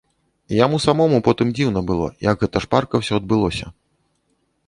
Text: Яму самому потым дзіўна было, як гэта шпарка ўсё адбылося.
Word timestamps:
Яму 0.65 0.77
самому 0.85 1.19
потым 1.27 1.51
дзіўна 1.59 1.83
было, 1.91 2.07
як 2.31 2.35
гэта 2.43 2.57
шпарка 2.65 2.95
ўсё 3.01 3.13
адбылося. 3.21 3.67